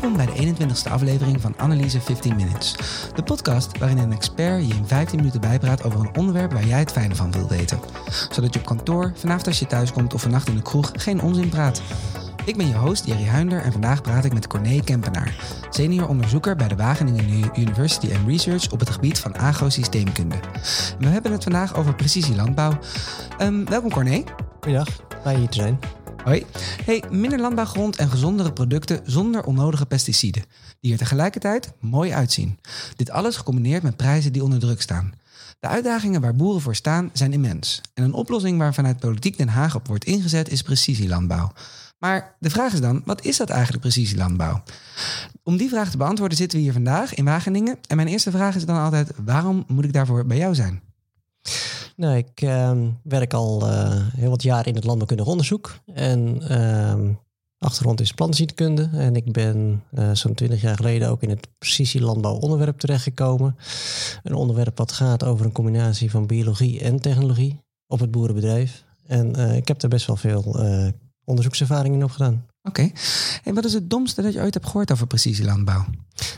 Welkom 0.00 0.16
bij 0.16 0.26
de 0.26 0.54
21ste 0.54 0.90
aflevering 0.90 1.40
van 1.40 1.54
Analyse 1.56 2.00
15 2.00 2.36
Minutes. 2.36 2.76
De 3.14 3.22
podcast 3.22 3.78
waarin 3.78 3.98
een 3.98 4.12
expert 4.12 4.68
je 4.68 4.74
in 4.74 4.86
15 4.86 5.18
minuten 5.18 5.40
bijpraat 5.40 5.84
over 5.84 6.00
een 6.00 6.16
onderwerp 6.16 6.52
waar 6.52 6.64
jij 6.64 6.78
het 6.78 6.92
fijne 6.92 7.14
van 7.14 7.32
wilt 7.32 7.50
weten. 7.50 7.80
Zodat 8.30 8.54
je 8.54 8.60
op 8.60 8.66
kantoor, 8.66 9.12
vanavond 9.14 9.46
als 9.46 9.58
je 9.58 9.66
thuis 9.66 9.92
komt 9.92 10.14
of 10.14 10.22
vannacht 10.22 10.48
in 10.48 10.54
de 10.54 10.62
kroeg 10.62 10.90
geen 10.92 11.20
onzin 11.20 11.48
praat. 11.48 11.82
Ik 12.44 12.56
ben 12.56 12.66
je 12.66 12.74
host 12.74 13.06
Jerry 13.06 13.26
Huinder 13.26 13.62
en 13.62 13.72
vandaag 13.72 14.00
praat 14.00 14.24
ik 14.24 14.32
met 14.32 14.46
Corné 14.46 14.80
Kempenaar, 14.80 15.34
senior 15.70 16.08
onderzoeker 16.08 16.56
bij 16.56 16.68
de 16.68 16.76
Wageningen 16.76 17.50
University 17.54 18.14
and 18.14 18.28
Research 18.28 18.70
op 18.70 18.80
het 18.80 18.90
gebied 18.90 19.18
van 19.18 19.36
agrosysteemkunde. 19.36 20.36
We 20.98 21.06
hebben 21.06 21.32
het 21.32 21.42
vandaag 21.42 21.76
over 21.76 21.94
precisielandbouw. 21.94 22.78
Um, 23.40 23.64
welkom 23.64 23.90
Corné. 23.90 24.24
Goedendag, 24.60 24.88
fijn 25.22 25.38
hier 25.38 25.48
te 25.48 25.60
zijn. 25.60 25.78
Hoi. 26.26 26.46
Hey, 26.84 27.02
minder 27.10 27.40
landbouwgrond 27.40 27.96
en 27.96 28.10
gezondere 28.10 28.52
producten 28.52 29.00
zonder 29.04 29.44
onnodige 29.44 29.86
pesticiden, 29.86 30.44
die 30.80 30.92
er 30.92 30.98
tegelijkertijd 30.98 31.72
mooi 31.80 32.12
uitzien. 32.12 32.58
Dit 32.96 33.10
alles 33.10 33.36
gecombineerd 33.36 33.82
met 33.82 33.96
prijzen 33.96 34.32
die 34.32 34.42
onder 34.42 34.58
druk 34.58 34.80
staan. 34.80 35.12
De 35.60 35.68
uitdagingen 35.68 36.20
waar 36.20 36.34
boeren 36.34 36.60
voor 36.60 36.74
staan 36.74 37.10
zijn 37.12 37.32
immens. 37.32 37.80
En 37.94 38.04
een 38.04 38.12
oplossing 38.12 38.58
waar 38.58 38.74
vanuit 38.74 38.98
politiek 38.98 39.36
Den 39.36 39.48
Haag 39.48 39.74
op 39.74 39.86
wordt 39.86 40.04
ingezet 40.04 40.48
is 40.48 40.62
precisielandbouw. 40.62 41.52
Maar 41.98 42.36
de 42.38 42.50
vraag 42.50 42.72
is 42.72 42.80
dan, 42.80 43.02
wat 43.04 43.24
is 43.24 43.36
dat 43.36 43.50
eigenlijk 43.50 43.80
precisielandbouw? 43.80 44.62
Om 45.42 45.56
die 45.56 45.68
vraag 45.68 45.90
te 45.90 45.96
beantwoorden 45.96 46.38
zitten 46.38 46.58
we 46.58 46.64
hier 46.64 46.72
vandaag 46.72 47.14
in 47.14 47.24
Wageningen. 47.24 47.78
En 47.86 47.96
mijn 47.96 48.08
eerste 48.08 48.30
vraag 48.30 48.54
is 48.54 48.64
dan 48.64 48.76
altijd, 48.76 49.10
waarom 49.24 49.64
moet 49.66 49.84
ik 49.84 49.92
daarvoor 49.92 50.26
bij 50.26 50.36
jou 50.36 50.54
zijn? 50.54 50.85
Nou, 51.96 52.16
ik 52.16 52.42
uh, 52.42 52.72
werk 53.02 53.34
al 53.34 53.68
uh, 53.68 53.92
heel 54.16 54.30
wat 54.30 54.42
jaar 54.42 54.66
in 54.66 54.74
het 54.74 54.84
landbouwkundig 54.84 55.26
onderzoek. 55.26 55.78
En 55.94 56.42
uh, 56.50 56.94
achtergrond 57.58 58.00
is 58.00 58.12
plantenziektekunde. 58.12 58.90
En 58.92 59.16
ik 59.16 59.32
ben 59.32 59.82
uh, 59.92 60.10
zo'n 60.12 60.34
twintig 60.34 60.60
jaar 60.60 60.76
geleden 60.76 61.08
ook 61.08 61.22
in 61.22 61.30
het 61.30 61.48
precisielandbouw 61.58 62.34
onderwerp 62.34 62.78
terechtgekomen. 62.78 63.56
Een 64.22 64.34
onderwerp 64.34 64.78
wat 64.78 64.92
gaat 64.92 65.24
over 65.24 65.44
een 65.44 65.52
combinatie 65.52 66.10
van 66.10 66.26
biologie 66.26 66.80
en 66.80 67.00
technologie 67.00 67.60
op 67.86 68.00
het 68.00 68.10
boerenbedrijf. 68.10 68.84
En 69.06 69.34
ik 69.34 69.68
heb 69.68 69.82
er 69.82 69.88
best 69.88 70.06
wel 70.06 70.16
veel 70.16 70.56
onderzoekservaringen 71.24 72.02
op 72.02 72.10
gedaan. 72.10 72.46
Oké. 72.62 72.90
En 73.44 73.54
wat 73.54 73.64
is 73.64 73.72
het 73.72 73.90
domste 73.90 74.22
dat 74.22 74.32
je 74.32 74.40
ooit 74.40 74.54
hebt 74.54 74.66
gehoord 74.66 74.92
over 74.92 75.06
precisielandbouw? 75.06 75.84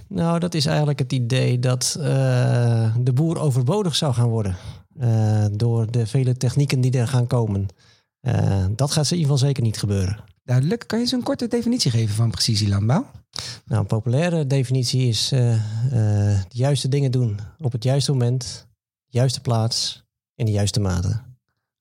Nou, 0.09 0.39
dat 0.39 0.55
is 0.55 0.67
eigenlijk 0.67 0.99
het 0.99 1.13
idee 1.13 1.59
dat 1.59 1.97
de 3.01 3.13
boer 3.15 3.39
overbodig 3.39 3.97
zou 3.97 4.15
gaan 4.15 4.29
worden. 4.29 4.57
Uh, 5.01 5.45
door 5.53 5.91
de 5.91 6.07
vele 6.07 6.37
technieken 6.37 6.81
die 6.81 6.99
er 6.99 7.09
gaan 7.09 7.27
komen. 7.27 7.67
Uh, 8.23 8.67
dat 8.71 8.91
gaat 8.91 9.11
in 9.11 9.17
ieder 9.17 9.33
geval 9.33 9.47
zeker 9.47 9.63
niet 9.63 9.79
gebeuren. 9.79 10.25
Duidelijk. 10.45 10.85
Kan 10.87 10.99
je 10.99 11.05
eens 11.05 11.13
een 11.13 11.23
korte 11.23 11.49
definitie 11.49 11.91
geven 11.91 12.15
van 12.15 12.31
precisielandbouw? 12.31 13.11
Nou, 13.65 13.81
een 13.81 13.87
populaire 13.87 14.47
definitie 14.47 15.09
is 15.09 15.33
uh, 15.33 15.41
de 15.91 16.45
juiste 16.49 16.89
dingen 16.89 17.11
doen 17.11 17.41
op 17.59 17.73
het 17.73 17.85
juiste 17.85 18.13
moment, 18.13 18.67
juiste 19.07 19.41
plaats, 19.41 20.05
in 20.35 20.45
de 20.45 20.53
juiste 20.53 20.81
mate. 20.81 21.21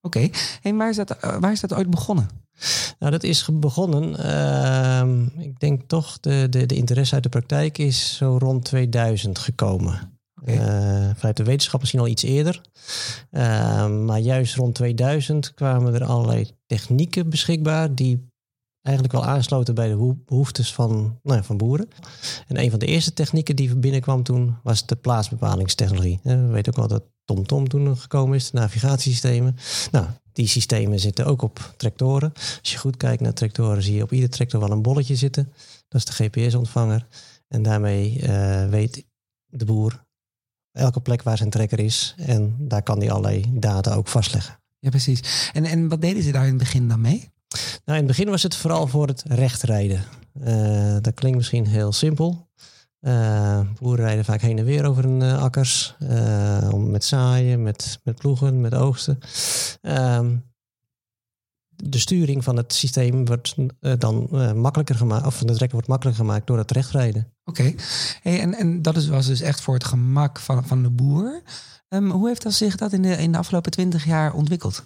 Oké. 0.02 0.18
Okay. 0.18 0.32
En 0.62 0.78
waar 0.78 0.90
is, 0.90 0.96
dat, 0.96 1.18
waar 1.40 1.52
is 1.52 1.60
dat 1.60 1.74
ooit 1.74 1.90
begonnen? 1.90 2.30
Nou, 3.00 3.12
dat 3.12 3.24
is 3.24 3.50
begonnen. 3.54 4.18
Ehm, 4.18 5.26
ik 5.40 5.60
denk 5.60 5.82
toch, 5.88 6.20
de, 6.20 6.48
de, 6.50 6.66
de 6.66 6.76
interesse 6.76 7.14
uit 7.14 7.24
de 7.24 7.30
praktijk 7.30 7.78
is 7.78 8.16
zo 8.16 8.38
rond 8.40 8.66
2000 8.66 9.40
gekomen. 9.40 10.17
Okay. 10.48 11.16
vanuit 11.16 11.38
de 11.38 11.44
wetenschap 11.44 11.80
misschien 11.80 12.02
al 12.02 12.08
iets 12.08 12.24
eerder. 12.24 12.62
Ehm, 13.32 14.06
maar 14.06 14.20
juist 14.20 14.56
rond 14.56 14.76
2000 14.76 15.54
kwamen 15.54 15.94
er 15.94 16.04
allerlei 16.04 16.52
technieken 16.66 17.30
beschikbaar 17.30 17.96
die 17.96 18.30
eigenlijk 18.82 19.16
wel 19.16 19.26
aansloten 19.26 19.76
bij 19.76 19.88
de 19.88 20.16
behoeftes 20.26 20.74
van, 20.74 21.20
nou 21.24 21.44
van 21.44 21.58
boeren. 21.58 21.88
En 22.48 22.60
een 22.60 22.70
van 22.70 22.80
de 22.80 22.86
eerste 22.86 23.14
technieken 23.14 23.56
die 23.56 23.76
binnenkwam 23.76 24.24
toen 24.24 24.58
was 24.64 24.86
de 24.86 24.96
plaatsbepalingstechnologie. 24.96 26.20
We 26.24 26.48
weten 26.48 26.72
ook 26.72 26.80
wel 26.80 26.88
dat 26.88 27.04
TomTom 27.26 27.68
toen 27.68 27.98
gekomen 27.98 28.36
is, 28.36 28.52
de 28.52 28.58
navigatiesystemen. 28.58 29.56
Nou, 29.92 30.06
die 30.32 30.48
systemen 30.48 31.00
zitten 31.00 31.26
ook 31.26 31.42
op 31.42 31.74
tractoren. 31.78 32.34
Als 32.34 32.72
je 32.72 32.78
goed 32.78 32.98
kijkt 32.98 33.22
naar 33.22 33.34
tractoren 33.34 33.84
zie 33.84 33.96
je 33.96 34.04
op 34.04 34.12
ieder 34.12 34.30
tractor 34.30 34.60
wel 34.60 34.72
een 34.72 34.82
bolletje 34.82 35.16
zitten. 35.16 35.54
Dat 35.88 36.02
is 36.02 36.06
de 36.06 36.24
GPS-ontvanger. 36.24 37.08
En 37.48 37.64
daarmee 37.64 38.20
uh, 38.22 38.70
weet 38.70 39.06
de 39.46 39.66
boer 39.66 40.06
elke 40.78 41.00
plek 41.00 41.24
waar 41.24 41.38
zijn 41.38 41.50
trekker 41.50 41.80
is. 41.80 42.16
En 42.18 42.56
daar 42.60 42.84
kan 42.84 43.00
hij 43.00 43.12
allerlei 43.12 43.46
data 43.54 43.94
ook 43.94 44.08
vastleggen. 44.08 44.60
Ja, 44.80 44.90
precies. 44.90 45.50
En, 45.54 45.66
en 45.66 45.88
wat 45.88 46.02
deden 46.02 46.24
ze 46.24 46.32
daar 46.32 46.44
in 46.44 46.50
het 46.50 46.58
begin 46.58 46.88
dan 46.88 47.02
mee? 47.02 47.32
Nou, 47.86 48.00
in 48.00 48.08
het 48.08 48.08
begin 48.08 48.30
was 48.30 48.44
het 48.44 48.56
vooral 48.56 48.88
voor 48.88 49.08
het 49.08 49.24
rechtrijden. 49.28 50.04
Uh, 50.44 50.98
dat 51.02 51.14
klinkt 51.14 51.38
misschien 51.38 51.68
heel 51.68 51.92
simpel. 51.92 52.50
Uh, 53.02 53.60
boeren 53.80 54.06
rijden 54.06 54.26
vaak 54.26 54.42
heen 54.42 54.58
en 54.58 54.66
weer 54.66 54.86
over 54.86 55.04
hun 55.04 55.22
uh, 55.22 55.42
akkers. 55.42 55.96
met 56.76 57.04
zaaien, 57.04 57.64
met, 57.64 58.00
met 58.04 58.16
ploegen, 58.16 58.62
met 58.62 58.74
oogsten. 58.74 59.20
Ehm, 59.82 60.36
de 61.84 62.00
sturing 62.00 62.44
van 62.44 62.58
het 62.58 62.74
systeem 62.74 63.26
wordt 63.26 63.56
uh, 63.58 63.94
dan 63.98 64.28
uh, 64.32 64.54
makkelijker 64.54 64.96
gemaakt, 64.96 65.26
of 65.26 65.38
van 65.38 65.48
de 65.48 65.54
trekker 65.54 65.76
wordt 65.76 65.88
makkelijker 65.88 66.26
gemaakt 66.26 66.48
door 66.48 66.58
het 66.58 66.72
rechtrijden. 66.72 67.34
Oké, 67.44 67.74
hey, 68.22 68.40
en, 68.40 68.54
en 68.54 68.82
dat 68.82 68.98
is, 68.98 69.08
was 69.08 69.26
dus 69.26 69.42
echt 69.42 69.62
voor 69.62 69.74
het 69.74 69.84
gemak 69.84 70.40
van, 70.40 70.66
van 70.66 70.84
de 70.84 70.90
boer. 70.90 71.42
Um, 71.90 72.12
hoe 72.12 72.28
heeft 72.28 72.44
dat 72.44 72.54
zich 72.54 72.76
dat 72.76 72.94
in 72.94 73.02
de, 73.02 73.18
in 73.18 73.32
de 73.32 73.38
afgelopen 73.38 73.72
twintig 73.72 74.06
jaar 74.06 74.34
ontwikkeld? 74.34 74.86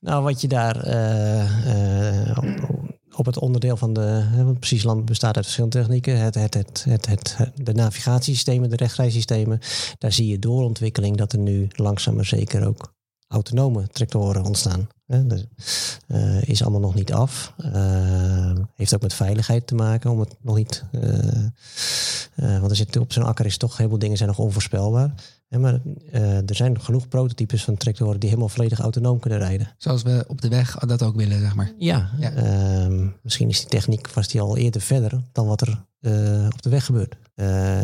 Nou, 0.00 0.22
wat 0.22 0.40
je 0.40 0.48
daar 0.48 0.88
uh, 0.88 2.38
op 3.16 3.26
het 3.26 3.38
onderdeel 3.38 3.76
van 3.76 3.92
de. 3.92 4.24
Want 4.36 4.58
precies 4.58 4.82
land 4.82 5.04
bestaat 5.04 5.36
uit 5.36 5.44
verschillende 5.44 5.78
technieken. 5.78 6.20
Het, 6.20 6.34
het, 6.34 6.54
het, 6.54 6.84
het, 6.88 7.06
het, 7.06 7.50
de 7.54 7.72
navigatiesystemen, 7.72 8.70
de 8.70 8.76
rechtrijsystemen. 8.76 9.58
Daar 9.98 10.12
zie 10.12 10.26
je 10.26 10.38
doorontwikkeling 10.38 11.16
dat 11.16 11.32
er 11.32 11.38
nu 11.38 11.68
langzaam 11.70 12.14
maar 12.14 12.24
zeker 12.24 12.66
ook 12.66 12.94
autonome 13.28 13.86
tractoren 13.86 14.44
ontstaan. 14.44 14.88
Uh, 16.12 16.42
is 16.42 16.62
allemaal 16.62 16.80
nog 16.80 16.94
niet 16.94 17.12
af. 17.12 17.52
Uh, 17.74 18.52
heeft 18.76 18.94
ook 18.94 19.02
met 19.02 19.14
veiligheid 19.14 19.66
te 19.66 19.74
maken, 19.74 20.10
om 20.10 20.20
het 20.20 20.34
nog 20.40 20.56
niet. 20.56 20.84
Uh, 22.36 22.58
want 22.58 22.70
er 22.70 22.76
zit 22.76 22.96
op 22.96 23.12
zo'n 23.12 23.24
akker 23.24 23.46
is 23.46 23.56
toch 23.56 23.76
heel 23.76 23.88
veel 23.88 23.98
dingen 23.98 24.16
zijn 24.16 24.28
nog 24.28 24.38
onvoorspelbaar. 24.38 25.14
Ja, 25.48 25.58
maar 25.58 25.80
er 26.46 26.54
zijn 26.54 26.80
genoeg 26.80 27.08
prototypes 27.08 27.64
van 27.64 27.76
tractoren 27.76 28.20
die 28.20 28.28
helemaal 28.28 28.48
volledig 28.48 28.78
autonoom 28.78 29.18
kunnen 29.18 29.38
rijden. 29.38 29.74
Zoals 29.78 30.02
we 30.02 30.24
op 30.28 30.40
de 30.40 30.48
weg 30.48 30.76
dat 30.76 31.02
ook 31.02 31.16
willen, 31.16 31.40
zeg 31.40 31.54
maar. 31.54 31.72
Ja, 31.78 32.10
ja. 32.18 32.32
Ehm, 32.32 33.08
misschien 33.22 33.48
is 33.48 33.58
die 33.58 33.68
techniek 33.68 34.12
was 34.12 34.28
die 34.28 34.40
al 34.40 34.56
eerder 34.56 34.80
verder 34.80 35.22
dan 35.32 35.46
wat 35.46 35.60
er 35.60 35.84
op 36.52 36.62
de 36.62 36.70
weg 36.70 36.84
gebeurt. 36.84 37.16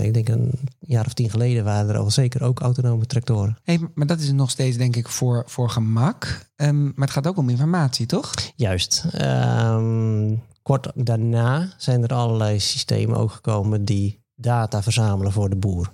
Ik 0.01 0.15
denk 0.15 0.29
een 0.29 0.53
jaar 0.81 1.07
of 1.07 1.13
tien 1.13 1.31
geleden 1.31 1.65
waren 1.65 1.91
er 1.91 2.01
al 2.01 2.11
zeker 2.11 2.43
ook 2.43 2.61
autonome 2.61 3.07
tractoren. 3.07 3.59
Hey, 3.63 3.81
maar 3.95 4.07
dat 4.07 4.21
is 4.21 4.33
nog 4.33 4.51
steeds 4.51 4.77
denk 4.77 4.97
ik 4.97 5.09
voor, 5.09 5.43
voor 5.47 5.71
gemak. 5.71 6.47
Um, 6.57 6.83
maar 6.83 7.07
het 7.07 7.11
gaat 7.11 7.27
ook 7.27 7.37
om 7.37 7.49
informatie, 7.49 8.07
toch? 8.07 8.35
Juist. 8.57 9.05
Um, 9.21 10.43
kort 10.63 10.91
daarna 10.95 11.73
zijn 11.77 12.03
er 12.03 12.15
allerlei 12.15 12.61
systemen 12.61 13.17
ook 13.17 13.33
gekomen 13.33 13.85
die 13.85 14.27
data 14.41 14.83
verzamelen 14.83 15.33
voor 15.33 15.51
de 15.51 15.57
boer. 15.57 15.93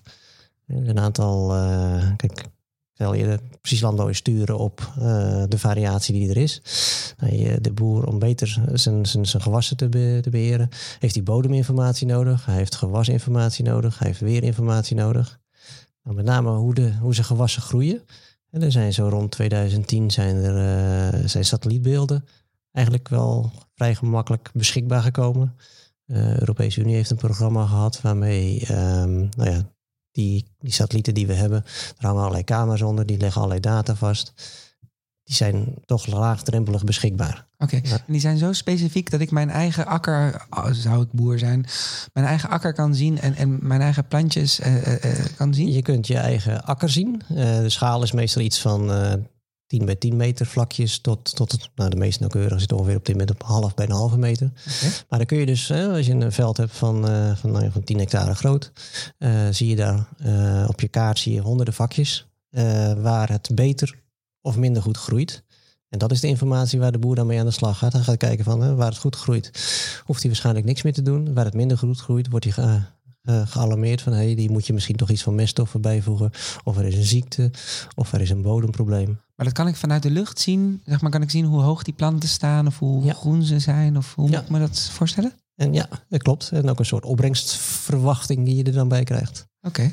Een 0.67 0.99
aantal, 0.99 1.57
uh, 1.57 2.11
kijk, 2.17 2.53
Stel 2.95 3.15
je 3.15 3.39
precies 3.61 3.81
landbouw 3.81 4.13
sturen 4.13 4.59
op 4.59 4.93
uh, 4.99 5.43
de 5.49 5.59
variatie 5.59 6.15
die 6.15 6.29
er 6.31 6.37
is. 6.37 6.63
Nou, 7.19 7.61
de 7.61 7.73
boer, 7.73 8.07
om 8.07 8.19
beter 8.19 8.49
zijn, 8.73 9.07
zijn, 9.07 9.27
zijn 9.27 9.43
gewassen 9.43 9.77
te, 9.77 9.89
be, 9.89 10.19
te 10.23 10.31
beheren, 10.31 10.69
heeft 10.99 11.15
hij 11.15 11.23
bodeminformatie 11.23 12.07
nodig. 12.07 12.47
Hij 12.47 12.55
heeft 12.55 12.75
gewasinformatie 12.75 13.65
nodig. 13.65 13.99
Hij 13.99 14.07
heeft 14.09 14.21
weerinformatie 14.21 14.97
nodig. 14.97 15.41
Met 16.03 16.25
name 16.25 16.51
hoe, 16.51 16.75
de, 16.75 16.93
hoe 17.01 17.15
zijn 17.15 17.27
gewassen 17.27 17.63
groeien. 17.63 18.03
En 18.51 18.63
er 18.63 18.73
zijn 18.73 18.93
zo 18.93 19.09
rond 19.09 19.31
2010 19.31 20.11
zijn 20.11 20.37
er 20.37 21.29
zijn 21.29 21.45
satellietbeelden 21.45 22.25
eigenlijk 22.75 23.09
wel 23.09 23.53
vrij 23.75 23.95
gemakkelijk 23.95 24.51
beschikbaar 24.53 25.03
gekomen. 25.03 25.57
De 26.05 26.15
uh, 26.15 26.39
Europese 26.39 26.81
Unie 26.81 26.95
heeft 26.95 27.11
een 27.11 27.17
programma 27.17 27.67
gehad 27.67 28.01
waarmee 28.01 28.61
um, 28.71 29.29
nou 29.37 29.51
ja, 29.51 29.63
die, 30.11 30.45
die 30.59 30.73
satellieten 30.73 31.15
die 31.15 31.27
we 31.27 31.35
hebben, 31.35 31.63
daar 31.63 31.95
hangen 31.99 32.21
allerlei 32.21 32.45
camera's 32.45 32.83
onder, 32.83 33.07
die 33.07 33.19
leggen 33.19 33.41
allerlei 33.41 33.61
data 33.61 33.95
vast. 33.95 34.33
Die 35.23 35.35
zijn 35.35 35.75
toch 35.85 36.07
laagdrempelig 36.07 36.85
beschikbaar. 36.85 37.47
Oké, 37.59 37.77
okay. 37.77 37.91
en 37.91 38.13
die 38.13 38.21
zijn 38.21 38.39
zo 38.39 38.53
specifiek 38.53 39.11
dat 39.11 39.21
ik 39.21 39.31
mijn 39.31 39.51
eigen 39.51 39.87
akker, 39.87 40.47
oh, 40.51 40.69
zou 40.71 41.03
ik 41.03 41.13
boer 41.13 41.39
zijn, 41.39 41.67
mijn 42.13 42.27
eigen 42.27 42.49
akker 42.49 42.73
kan 42.73 42.95
zien 42.95 43.21
en, 43.21 43.35
en 43.35 43.67
mijn 43.67 43.81
eigen 43.81 44.07
plantjes 44.07 44.61
uh, 44.61 44.87
uh, 44.87 44.95
kan 45.37 45.55
zien? 45.55 45.73
Je 45.73 45.83
kunt 45.83 46.07
je 46.07 46.17
eigen 46.17 46.65
akker 46.65 46.89
zien. 46.89 47.23
Uh, 47.31 47.37
de 47.37 47.71
schaal 47.71 48.03
is 48.03 48.13
meestal 48.13 48.43
iets 48.43 48.61
van 48.61 48.91
10 49.67 49.85
bij 49.85 49.95
10 49.95 50.17
meter 50.17 50.47
vlakjes 50.47 51.01
tot, 51.01 51.37
tot 51.37 51.71
nou, 51.75 51.91
de 51.91 51.97
meest 51.97 52.21
nauwkeurig 52.21 52.61
zit 52.61 52.73
ongeveer 52.73 52.97
op 52.97 53.05
dit 53.05 53.15
moment 53.15 53.35
op 53.35 53.43
half 53.43 53.75
bij 53.75 53.85
een 53.85 53.93
halve 53.93 54.19
meter. 54.19 54.47
Okay. 54.47 54.91
Maar 55.09 55.19
dan 55.19 55.27
kun 55.27 55.39
je 55.39 55.47
dus, 55.47 55.69
hè, 55.69 55.89
als 55.89 56.07
je 56.07 56.13
een 56.13 56.33
veld 56.33 56.57
hebt 56.57 56.77
van, 56.77 57.11
uh, 57.11 57.37
van, 57.37 57.51
nou, 57.51 57.71
van 57.71 57.85
10 57.85 57.99
hectare 57.99 58.35
groot, 58.35 58.73
uh, 59.19 59.49
zie 59.51 59.69
je 59.69 59.77
daar 59.77 60.09
uh, 60.27 60.65
op 60.69 60.81
je 60.81 60.89
kaart 60.89 61.19
zie 61.19 61.33
je 61.33 61.41
honderden 61.41 61.75
vakjes 61.75 62.27
waar 62.97 63.29
het 63.29 63.51
beter 63.55 64.03
of 64.41 64.57
minder 64.57 64.83
goed 64.83 64.97
groeit. 64.97 65.45
En 65.89 66.01
dat 66.01 66.13
is 66.13 66.21
de 66.21 66.29
informatie 66.29 66.79
waar 66.79 66.93
de 66.93 66.99
boer 66.99 67.15
dan 67.15 67.27
mee 67.27 67.39
aan 67.39 67.45
de 67.45 67.51
slag 67.51 67.79
gaat. 67.79 67.93
Hij 67.93 68.03
gaat 68.03 68.17
kijken 68.17 68.45
van 68.45 68.61
hè, 68.61 68.75
waar 68.75 68.89
het 68.89 68.99
goed 68.99 69.17
groeit, 69.17 69.51
hoeft 70.05 70.21
hij 70.21 70.31
waarschijnlijk 70.31 70.67
niks 70.67 70.83
meer 70.83 70.93
te 70.93 71.03
doen. 71.03 71.35
Waar 71.35 71.45
het 71.45 71.55
minder 71.55 71.79
goed 71.79 72.01
groeit, 72.01 72.31
wordt 72.31 72.45
hij 72.45 72.55
ge, 72.55 72.81
uh, 73.23 73.47
gealarmeerd 73.47 74.03
van 74.03 74.13
hey, 74.13 74.35
die 74.35 74.51
moet 74.51 74.67
je 74.67 74.73
misschien 74.73 74.97
toch 74.97 75.11
iets 75.11 75.23
van 75.23 75.35
meststoffen 75.35 75.81
bijvoegen. 75.81 76.31
Of 76.65 76.77
er 76.79 76.85
is 76.85 76.97
een 76.97 77.05
ziekte, 77.05 77.51
of 77.95 78.13
er 78.13 78.21
is 78.21 78.31
een 78.31 78.43
bodemprobleem. 78.43 79.21
Maar 79.37 79.47
dat 79.47 79.55
kan 79.55 79.67
ik 79.67 79.77
vanuit 79.77 80.03
de 80.03 80.11
lucht 80.11 80.39
zien. 80.41 80.83
Zeg 80.87 81.01
maar, 81.01 81.11
kan 81.11 81.23
ik 81.23 81.31
zien 81.31 81.45
hoe 81.45 81.61
hoog 81.63 81.83
die 81.83 81.95
planten 81.95 82.29
staan 82.29 82.67
of 82.67 82.79
hoe 82.79 83.05
Ja. 83.05 83.13
groen 83.13 83.43
ze 83.43 83.59
zijn? 83.59 83.97
Of 83.97 84.15
hoe 84.15 84.31
Ja. 84.31 84.37
moet 84.37 84.45
ik 84.45 84.51
me 84.51 84.59
dat 84.59 84.81
voorstellen? 84.93 85.33
En 85.57 85.73
ja, 85.73 85.89
dat 86.09 86.23
klopt. 86.23 86.51
En 86.53 86.69
ook 86.71 86.79
een 86.79 86.85
soort 86.85 87.05
opbrengstverwachting 87.05 88.45
die 88.45 88.57
je 88.57 88.63
er 88.63 88.73
dan 88.73 88.89
bij 88.89 89.05
krijgt. 89.05 89.47
Oké. 89.63 89.93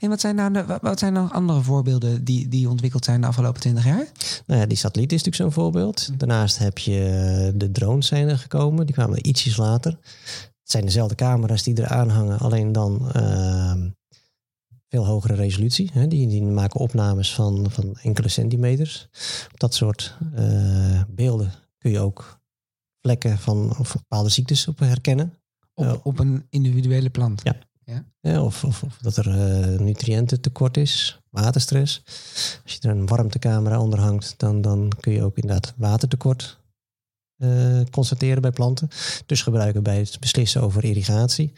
En 0.00 0.08
wat 0.08 0.20
zijn 0.20 0.34
nou 0.34 0.52
de, 0.52 0.64
wa- 0.64 0.78
wat 0.82 0.98
zijn 0.98 1.12
nog 1.12 1.32
andere 1.32 1.62
voorbeelden 1.62 2.24
die, 2.24 2.48
die 2.48 2.68
ontwikkeld 2.68 3.04
zijn 3.04 3.20
de 3.20 3.26
afgelopen 3.26 3.60
twintig 3.60 3.84
jaar? 3.84 4.06
Nou 4.46 4.60
ja, 4.60 4.66
die 4.66 4.76
satelliet 4.76 5.12
is 5.12 5.22
natuurlijk 5.22 5.54
zo'n 5.54 5.62
voorbeeld. 5.64 6.18
Daarnaast 6.18 6.58
heb 6.58 6.78
je 6.78 6.98
eh, 7.46 7.52
de 7.58 7.70
drones 7.72 8.06
zijn 8.06 8.28
er 8.28 8.38
gekomen. 8.38 8.86
Die 8.86 8.94
kwamen 8.94 9.28
ietsjes 9.28 9.56
later. 9.56 9.90
Het 10.62 10.70
zijn 10.70 10.84
dezelfde 10.84 11.14
camera's 11.14 11.62
die 11.62 11.78
eraan 11.78 12.08
hangen, 12.08 12.38
alleen 12.38 12.72
dan 12.72 13.10
ehm, 13.12 13.88
veel 14.92 15.06
hogere 15.06 15.34
resolutie. 15.34 15.90
Hè. 15.92 16.06
Die, 16.08 16.26
die 16.28 16.42
maken 16.42 16.80
opnames 16.80 17.34
van, 17.34 17.66
van 17.70 17.96
enkele 18.02 18.28
centimeters. 18.28 19.08
Op 19.52 19.60
dat 19.60 19.74
soort 19.74 20.16
eh, 20.34 21.02
beelden 21.08 21.52
kun 21.78 21.90
je 21.90 22.00
ook 22.00 22.40
vlekken 23.00 23.38
van 23.38 23.76
of 23.78 23.92
bepaalde 23.92 24.28
ziektes 24.28 24.68
op 24.68 24.78
herkennen. 24.78 25.34
Op, 25.74 25.84
Ja. 25.84 25.96
op 26.02 26.18
een 26.18 26.46
individuele 26.50 27.10
plant? 27.10 27.40
Ja. 27.44 27.56
Ja, 28.20 28.42
of, 28.42 28.64
of, 28.64 28.82
of 28.82 28.96
dat 28.96 29.16
er 29.16 29.28
eh 29.28 29.78
nutriëntentekort 29.80 30.76
is, 30.76 31.20
waterstress. 31.30 32.02
Als 32.62 32.72
je 32.72 32.78
er 32.80 32.90
een 32.90 33.06
warmtecamera 33.06 33.80
onder 33.80 33.98
hangt, 34.00 34.34
dan, 34.36 34.60
dan 34.60 34.92
kun 35.00 35.12
je 35.12 35.22
ook 35.22 35.36
inderdaad 35.36 35.74
watertekort 35.76 36.58
eh, 37.36 37.80
constateren 37.90 38.42
bij 38.42 38.50
planten. 38.50 38.88
Dus 39.26 39.42
gebruiken 39.42 39.82
bij 39.82 39.98
het 39.98 40.20
beslissen 40.20 40.62
over 40.62 40.84
irrigatie. 40.84 41.52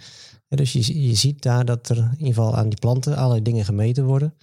Dus 0.49 0.73
je, 0.73 1.02
je 1.08 1.14
ziet 1.14 1.43
daar 1.43 1.64
dat 1.64 1.88
er 1.88 1.96
in 1.96 2.11
ieder 2.19 2.26
geval 2.35 2.56
aan 2.56 2.69
die 2.69 2.79
planten 2.79 3.17
allerlei 3.17 3.43
dingen 3.43 3.64
gemeten 3.64 4.05
worden. 4.05 4.35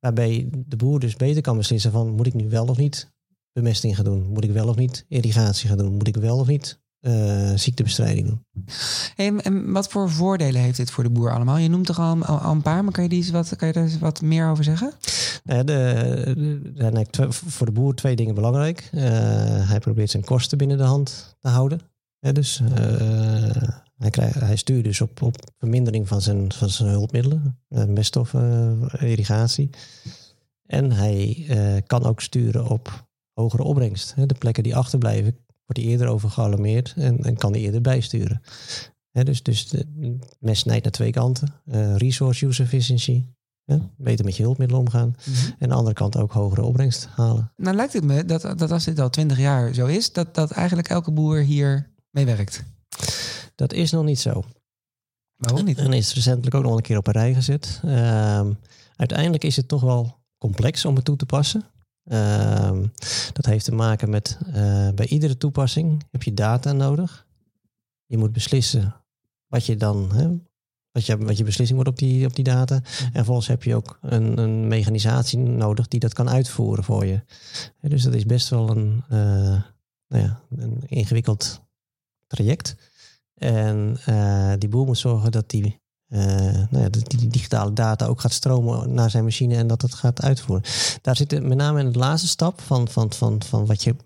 Waarbij 0.00 0.48
de 0.66 0.76
boer 0.76 1.00
dus 1.00 1.16
beter 1.16 1.42
kan 1.42 1.56
beslissen 1.56 1.92
van 1.92 2.10
moet 2.10 2.26
ik 2.26 2.34
nu 2.34 2.48
wel 2.48 2.66
of 2.66 2.76
niet 2.76 3.12
bemesting 3.52 3.94
gaan 3.96 4.04
doen? 4.04 4.26
Moet 4.28 4.44
ik 4.44 4.50
wel 4.52 4.68
of 4.68 4.76
niet 4.76 5.04
irrigatie 5.08 5.68
gaan 5.68 5.78
doen? 5.78 5.92
Moet 5.92 6.08
ik 6.08 6.16
wel 6.16 6.38
of 6.38 6.46
niet 6.46 6.80
eh, 7.00 7.52
ziektebestrijding 7.54 8.26
doen? 8.26 8.44
Hey, 9.14 9.36
en- 9.36 9.72
wat 9.72 9.88
voor 9.88 10.10
voordelen 10.10 10.60
heeft 10.60 10.76
dit 10.76 10.90
voor 10.90 11.04
de 11.04 11.10
boer 11.10 11.32
allemaal? 11.34 11.56
Je 11.58 11.68
noemt 11.68 11.88
er 11.88 11.96
al, 11.96 12.24
al, 12.24 12.38
al 12.38 12.52
een 12.52 12.62
paar, 12.62 12.84
maar 12.84 12.92
kan 12.92 13.02
je, 13.02 13.08
die 13.08 13.18
eens 13.18 13.30
wat, 13.30 13.56
kan 13.56 13.68
je 13.68 13.74
daar 13.74 13.82
eens 13.84 13.98
wat 13.98 14.20
meer 14.22 14.48
over 14.50 14.64
zeggen? 14.64 14.92
Ja, 15.44 15.62
de, 15.62 16.62
de- 16.74 16.82
er 16.84 17.10
twee- 17.10 17.30
voor 17.30 17.66
de 17.66 17.72
boer 17.72 17.94
twee 17.94 18.16
dingen 18.16 18.34
belangrijk. 18.34 18.88
Eh, 18.92 19.02
hij 19.68 19.78
probeert 19.80 20.10
zijn 20.10 20.24
kosten 20.24 20.58
binnen 20.58 20.76
de 20.76 20.82
hand 20.84 21.36
te 21.40 21.48
houden. 21.48 21.80
Dus 22.32 22.62
eh, 22.74 23.68
hij, 24.02 24.32
hij 24.38 24.56
stuurt 24.56 24.84
dus 24.84 25.00
op, 25.00 25.22
op 25.22 25.36
vermindering 25.58 26.08
van 26.08 26.22
zijn, 26.22 26.52
van 26.52 26.70
zijn 26.70 26.88
hulpmiddelen, 26.88 27.58
eh, 27.68 27.84
meststoffen, 27.84 28.78
eh, 28.90 29.10
irrigatie. 29.10 29.70
En 30.66 30.92
hij 30.92 31.44
eh, 31.48 31.82
kan 31.86 32.04
ook 32.04 32.20
sturen 32.20 32.68
op 32.68 33.06
hogere 33.32 33.62
opbrengst. 33.62 34.14
De 34.16 34.34
plekken 34.38 34.62
die 34.62 34.76
achterblijven, 34.76 35.36
wordt 35.64 35.82
hij 35.82 35.84
eerder 35.84 36.06
over 36.06 36.30
gealarmeerd 36.30 36.94
en, 36.96 37.18
en 37.18 37.36
kan 37.36 37.52
hij 37.52 37.60
eerder 37.60 37.80
bijsturen. 37.80 38.42
Hè, 39.10 39.24
dus 39.24 39.42
dus 39.42 39.68
de, 39.68 40.18
mes 40.38 40.58
snijdt 40.58 40.82
naar 40.82 40.92
twee 40.92 41.10
kanten. 41.10 41.54
Resource 41.96 42.46
use 42.46 42.62
efficiency. 42.62 43.24
beter 43.96 44.24
met 44.24 44.36
je 44.36 44.42
hulpmiddelen 44.42 44.82
omgaan. 44.82 45.14
En 45.26 45.54
aan 45.58 45.68
de 45.68 45.74
andere 45.74 45.94
kant 45.94 46.16
ook 46.16 46.32
hogere 46.32 46.62
opbrengst 46.62 47.06
halen. 47.06 47.52
Nou 47.56 47.76
lijkt 47.76 47.92
het 47.92 48.04
me 48.04 48.24
dat, 48.24 48.42
dat 48.42 48.70
als 48.70 48.84
dit 48.84 48.98
al 48.98 49.10
twintig 49.10 49.38
jaar 49.38 49.74
zo 49.74 49.86
is, 49.86 50.12
dat, 50.12 50.34
dat 50.34 50.50
eigenlijk 50.50 50.88
elke 50.88 51.12
boer 51.12 51.38
hier 51.38 51.90
mee 52.10 52.24
werkt. 52.24 52.64
Dat 53.62 53.72
is 53.72 53.90
nog 53.90 54.04
niet 54.04 54.20
zo. 54.20 54.44
Waarom 55.36 55.64
niet? 55.64 55.78
En 55.78 55.92
is 55.92 56.14
recentelijk 56.14 56.54
ook 56.54 56.62
nog 56.62 56.76
een 56.76 56.82
keer 56.82 56.96
op 56.96 57.06
een 57.06 57.12
rij 57.12 57.34
gezet. 57.34 57.80
Ehm, 57.84 58.52
uiteindelijk 58.96 59.44
is 59.44 59.56
het 59.56 59.68
toch 59.68 59.80
wel 59.80 60.18
complex 60.38 60.84
om 60.84 60.94
het 60.94 61.04
toe 61.04 61.16
te 61.16 61.26
passen. 61.26 61.64
Ehm, 62.04 62.86
dat 63.32 63.46
heeft 63.46 63.64
te 63.64 63.74
maken 63.74 64.10
met 64.10 64.38
eh, 64.46 64.88
bij 64.94 65.06
iedere 65.06 65.36
toepassing 65.36 66.02
heb 66.10 66.22
je 66.22 66.34
data 66.34 66.72
nodig. 66.72 67.26
Je 68.06 68.18
moet 68.18 68.32
beslissen 68.32 68.94
wat 69.46 69.66
je 69.66 69.76
dan, 69.76 70.12
hè, 70.14 70.28
wat, 70.90 71.06
je, 71.06 71.18
wat 71.18 71.36
je 71.36 71.44
beslissing 71.44 71.82
wordt 71.82 71.90
op 71.92 71.98
die, 71.98 72.26
op 72.26 72.34
die 72.34 72.44
data. 72.44 72.74
En 72.74 73.12
vervolgens 73.12 73.48
heb 73.48 73.62
je 73.62 73.74
ook 73.74 73.98
een, 74.00 74.38
een 74.38 74.68
mechanisatie 74.68 75.38
nodig 75.38 75.88
die 75.88 76.00
dat 76.00 76.14
kan 76.14 76.28
uitvoeren 76.28 76.84
voor 76.84 77.06
je. 77.06 77.20
Dus 77.80 78.02
dat 78.02 78.14
is 78.14 78.26
best 78.26 78.48
wel 78.48 78.70
een, 78.70 79.02
eh, 79.08 79.62
nou 80.08 80.22
ja, 80.22 80.40
een 80.56 80.82
ingewikkeld 80.86 81.60
traject. 82.26 82.76
En 83.42 83.96
eh, 84.04 84.52
die 84.58 84.68
boer 84.68 84.86
moet 84.86 84.98
zorgen 84.98 85.32
dat 85.32 85.50
die, 85.50 85.80
eh, 86.08 86.20
nou 86.70 86.78
ja, 86.82 86.88
dat 86.88 87.10
die 87.10 87.28
digitale 87.28 87.72
data 87.72 88.06
ook 88.06 88.20
gaat 88.20 88.32
stromen 88.32 88.94
naar 88.94 89.10
zijn 89.10 89.24
machine 89.24 89.56
en 89.56 89.66
dat 89.66 89.82
het 89.82 89.94
gaat 89.94 90.22
uitvoeren. 90.22 90.64
Daar 91.02 91.16
zit 91.16 91.30
het 91.30 91.42
met 91.42 91.58
name 91.58 91.80
in 91.80 91.92
de 91.92 91.98
laatste 91.98 92.28
stap 92.28 92.60
van, 92.60 92.88
van, 92.88 93.12
van, 93.12 93.42
van 93.42 93.66
wat 93.66 93.82
je 93.82 93.96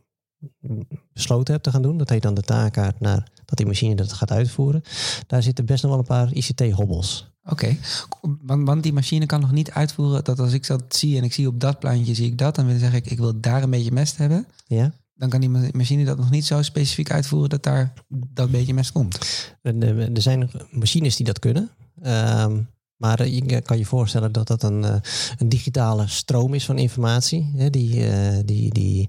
besloten 1.12 1.52
hebt 1.52 1.64
te 1.64 1.70
gaan 1.70 1.82
doen. 1.82 1.98
Dat 1.98 2.08
heet 2.08 2.22
dan 2.22 2.34
de 2.34 2.42
taakkaart 2.42 3.00
naar 3.00 3.28
dat 3.44 3.56
die 3.56 3.66
machine 3.66 3.94
dat 3.94 4.12
gaat 4.12 4.30
uitvoeren. 4.30 4.82
Daar 5.26 5.42
zitten 5.42 5.66
best 5.66 5.82
nog 5.82 5.90
wel 5.90 6.00
een 6.00 6.06
paar 6.06 6.32
ICT-hobbels. 6.32 7.34
Oké, 7.44 7.76
want, 8.20 8.66
want 8.66 8.82
die 8.82 8.92
machine 8.92 9.26
kan 9.26 9.40
nog 9.40 9.52
niet 9.52 9.70
uitvoeren 9.70 10.24
dat 10.24 10.38
als 10.38 10.52
ik 10.52 10.66
dat 10.66 10.82
zie 10.88 11.16
en 11.16 11.24
ik 11.24 11.32
zie 11.32 11.46
op 11.46 11.60
dat 11.60 11.78
plantje 11.78 12.14
zie 12.14 12.26
ik 12.26 12.38
dat, 12.38 12.54
dan 12.54 12.66
wil 12.66 12.78
zeg 12.78 12.94
ik 12.94 13.10
ik 13.10 13.18
wil 13.18 13.40
daar 13.40 13.62
een 13.62 13.70
beetje 13.70 13.92
mest 13.92 14.16
hebben. 14.16 14.46
Ja? 14.66 14.92
Dan 15.16 15.28
kan 15.28 15.40
die 15.40 15.48
ma- 15.48 15.68
machine 15.72 16.04
dat 16.04 16.18
nog 16.18 16.30
niet 16.30 16.44
zo 16.44 16.62
specifiek 16.62 17.10
uitvoeren 17.10 17.48
dat 17.50 17.62
daar 17.62 17.92
dat 18.10 18.50
beetje 18.50 18.74
mest 18.74 18.92
komt. 18.92 19.18
Eh, 19.62 19.82
Er 20.16 20.22
zijn 20.22 20.50
machines 20.70 21.16
die 21.16 21.26
dat 21.26 21.38
kunnen. 21.38 21.70
Ehm, 22.02 22.58
maar 22.96 23.20
eh, 23.20 23.34
je 23.34 23.60
kan 23.60 23.78
je 23.78 23.84
voorstellen 23.84 24.32
dat 24.32 24.46
dat 24.46 24.62
een, 24.62 24.84
eh, 24.84 24.94
een 25.38 25.48
digitale 25.48 26.06
stroom 26.06 26.54
is 26.54 26.64
van 26.64 26.78
informatie. 26.78 27.70
Die, 27.70 28.08
eh, 28.10 28.38
die, 28.44 28.72
die, 28.72 29.08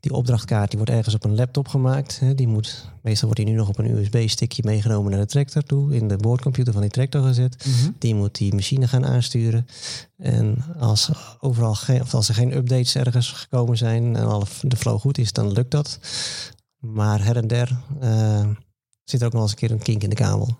die 0.00 0.12
opdrachtkaart 0.12 0.68
die 0.68 0.78
wordt 0.78 0.94
ergens 0.94 1.14
op 1.14 1.24
een 1.24 1.34
laptop 1.34 1.68
gemaakt. 1.68 2.20
Die 2.34 2.48
moet, 2.48 2.90
meestal 3.02 3.28
wordt 3.28 3.44
die 3.44 3.50
nu 3.50 3.58
nog 3.58 3.68
op 3.68 3.78
een 3.78 3.98
USB-stickje 3.98 4.62
meegenomen 4.64 5.10
naar 5.10 5.20
de 5.20 5.26
tractor 5.26 5.62
toe. 5.62 5.94
In 5.94 6.08
de 6.08 6.16
boordcomputer 6.16 6.72
van 6.72 6.82
die 6.82 6.90
tractor 6.90 7.22
gezet. 7.22 7.66
Die 7.98 8.14
moet 8.14 8.34
die 8.34 8.54
machine 8.54 8.88
gaan 8.88 9.06
aansturen. 9.06 9.66
En 10.16 10.64
als, 10.78 11.10
overal 11.40 11.74
geen, 11.74 12.00
of 12.00 12.14
als 12.14 12.28
er 12.28 12.34
geen 12.34 12.56
updates 12.56 12.94
ergens 12.94 13.28
gekomen 13.28 13.76
zijn 13.76 14.16
en 14.16 14.26
al 14.26 14.44
de 14.60 14.76
flow 14.76 15.00
goed 15.00 15.18
is, 15.18 15.32
dan 15.32 15.52
lukt 15.52 15.70
dat. 15.70 15.98
Maar 16.78 17.24
her 17.24 17.36
en 17.36 17.46
der 17.46 17.80
zit 19.04 19.20
er 19.20 19.26
ook 19.26 19.32
nog 19.32 19.42
eens 19.42 19.50
een 19.50 19.56
keer 19.56 19.70
een 19.70 19.82
kink 19.82 20.02
in 20.02 20.10
de 20.10 20.16
kabel. 20.16 20.58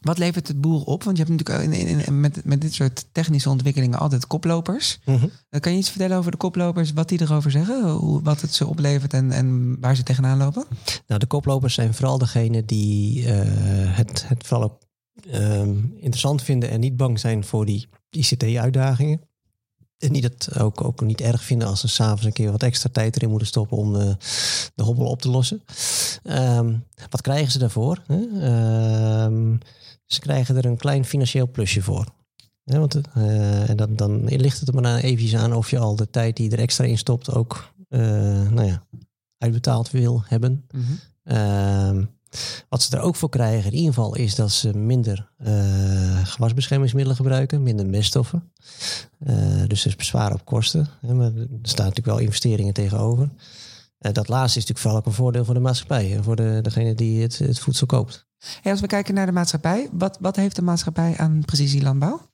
Wat 0.00 0.18
levert 0.18 0.48
het 0.48 0.60
boer 0.60 0.82
op? 0.84 1.04
Want 1.04 1.16
je 1.16 1.24
hebt 1.24 1.36
natuurlijk 1.36 1.64
in, 1.74 1.88
in, 1.88 2.06
in- 2.06 2.20
met, 2.20 2.44
met 2.44 2.60
dit 2.60 2.74
soort 2.74 3.06
technische 3.12 3.50
ontwikkelingen 3.50 3.98
altijd 3.98 4.26
koplopers. 4.26 4.98
Eh, 5.50 5.60
Kan 5.60 5.72
je 5.72 5.78
iets 5.78 5.90
vertellen 5.90 6.16
over 6.16 6.30
de 6.30 6.36
koplopers, 6.36 6.92
wat 6.92 7.08
die 7.08 7.20
erover 7.20 7.50
zeggen? 7.50 7.90
Hoe, 7.90 8.22
wat 8.22 8.40
het 8.40 8.54
ze 8.54 8.66
oplevert 8.66 9.12
en, 9.12 9.32
en 9.32 9.76
waar 9.80 9.96
ze 9.96 10.02
tegenaan 10.02 10.38
lopen? 10.38 10.64
Nou, 11.06 11.20
de 11.20 11.26
koplopers 11.26 11.74
zijn 11.74 11.94
vooral 11.94 12.18
degene 12.18 12.64
die 12.64 13.26
eh, 13.26 13.96
het, 13.96 14.24
het 14.28 14.46
vooral 14.46 14.64
ook 14.70 14.78
ehm, 15.30 15.76
interessant 15.94 16.42
vinden 16.42 16.70
en 16.70 16.80
niet 16.80 16.96
bang 16.96 17.20
zijn 17.20 17.44
voor 17.44 17.64
die 17.66 17.88
ICT-uitdagingen. 18.10 19.20
En 19.98 20.12
die 20.12 20.22
dat 20.22 20.58
ook, 20.58 20.84
ook 20.84 21.00
niet 21.00 21.20
erg 21.20 21.42
vinden 21.44 21.68
als 21.68 21.80
ze 21.80 21.88
s'avonds 21.88 22.24
een 22.24 22.32
keer 22.32 22.50
wat 22.50 22.62
extra 22.62 22.88
tijd 22.92 23.16
erin 23.16 23.28
moeten 23.30 23.48
stoppen 23.48 23.76
om 23.76 23.92
de, 23.92 24.16
de 24.74 24.82
hobbel 24.82 25.06
op 25.06 25.20
te 25.22 25.28
lossen. 25.30 25.62
Ehm, 26.22 26.74
wat 27.10 27.20
krijgen 27.20 27.52
ze 27.52 27.58
daarvoor? 27.58 28.02
Hè? 28.06 28.20
Ehm, 28.40 29.56
ze 30.08 30.20
krijgen 30.20 30.56
er 30.56 30.64
een 30.64 30.76
klein 30.76 31.04
financieel 31.04 31.48
plusje 31.48 31.82
voor. 31.82 32.06
Want, 32.64 33.00
eh, 33.14 33.68
en 33.68 33.76
dan, 33.76 33.96
dan 33.96 34.24
ligt 34.24 34.58
het 34.60 34.68
er 34.68 34.74
maar 34.74 34.98
even 34.98 35.38
aan 35.38 35.54
of 35.54 35.70
je 35.70 35.78
al 35.78 35.96
de 35.96 36.10
tijd 36.10 36.36
die 36.36 36.50
je 36.50 36.56
er 36.56 36.62
extra 36.62 36.84
in 36.84 36.98
stopt 36.98 37.34
ook 37.34 37.72
eh, 37.88 38.00
nou 38.50 38.64
ja, 38.64 38.86
uitbetaald 39.38 39.90
wil 39.90 40.22
hebben. 40.26 40.66
Ehm, 41.24 42.04
wat 42.68 42.82
ze 42.82 42.96
er 42.96 43.02
ook 43.02 43.16
voor 43.16 43.28
krijgen 43.28 43.70
in 43.70 43.76
ieder 43.76 43.94
geval 43.94 44.16
is 44.16 44.34
dat 44.34 44.50
ze 44.50 44.76
minder 44.76 45.30
eh, 45.36 46.26
gewasbeschermingsmiddelen 46.26 47.16
gebruiken, 47.16 47.62
minder 47.62 47.86
meststoffen. 47.86 48.52
Dus 49.66 49.80
ze 49.80 49.96
besparen 49.96 50.34
op 50.34 50.44
kosten. 50.44 50.88
Hè, 51.00 51.14
maar 51.14 51.34
er 51.34 51.48
staan 51.62 51.86
natuurlijk 51.86 52.16
wel 52.16 52.18
investeringen 52.18 52.74
tegenover. 52.74 53.30
Dat 53.98 54.28
laatste 54.28 54.58
is 54.58 54.66
natuurlijk 54.66 54.78
vooral 54.78 54.98
ook 54.98 55.06
een 55.06 55.12
voordeel 55.12 55.44
voor 55.44 55.54
de 55.54 55.60
maatschappij 55.60 56.16
en 56.16 56.24
voor 56.24 56.36
de, 56.36 56.58
degene 56.62 56.94
die 56.94 57.22
het, 57.22 57.38
het 57.38 57.58
voedsel 57.58 57.86
koopt. 57.86 58.27
Hey, 58.60 58.72
als 58.72 58.80
we 58.80 58.86
kijken 58.86 59.14
naar 59.14 59.26
de 59.26 59.32
maatschappij, 59.32 59.88
wat, 59.92 60.18
wat 60.20 60.36
heeft 60.36 60.56
de 60.56 60.62
maatschappij 60.62 61.16
aan 61.16 61.42
precisielandbouw? 61.44 62.28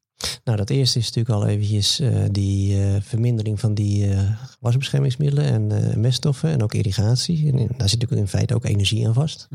Nou, 0.44 0.56
dat 0.56 0.70
eerste 0.70 0.98
is 0.98 1.04
natuurlijk 1.04 1.34
al 1.34 1.46
eventjes 1.46 2.00
eh, 2.00 2.24
die 2.30 2.82
eh, 2.82 3.00
vermindering 3.00 3.60
van 3.60 3.74
die 3.74 4.10
eh 4.10 4.30
wasbeschermingsmiddelen 4.60 5.44
en 5.44 6.00
meststoffen 6.00 6.50
en 6.50 6.62
ook 6.62 6.74
irrigatie. 6.74 7.46
En 7.46 7.56
daar 7.56 7.88
zit 7.88 8.00
natuurlijk 8.00 8.20
in 8.20 8.28
feite 8.28 8.54
ook 8.54 8.64
energie 8.64 9.06
aan 9.06 9.14
vast. 9.14 9.48